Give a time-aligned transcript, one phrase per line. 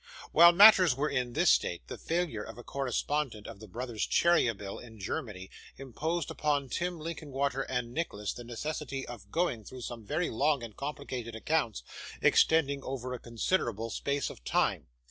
[0.31, 4.79] While matters were in this state, the failure of a correspondent of the brothers Cheeryble,
[4.79, 10.31] in Germany, imposed upon Tim Linkinwater and Nicholas the necessity of going through some very
[10.31, 11.83] long and complicated accounts,
[12.19, 14.87] extending over a considerable space of time.